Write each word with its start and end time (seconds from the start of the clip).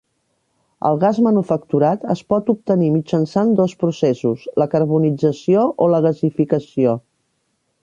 El 0.87 0.95
gas 1.01 1.19
manufacturat 1.25 2.07
es 2.13 2.23
pot 2.33 2.49
obtenir 2.55 2.89
mitjançant 2.95 3.53
dos 3.61 3.77
processos: 3.85 4.49
la 4.63 4.69
carbonització 4.75 5.69
o 5.87 5.93
la 5.97 6.03
gasificació. 6.09 6.99